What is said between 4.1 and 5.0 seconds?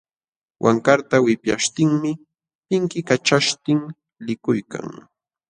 likuykan.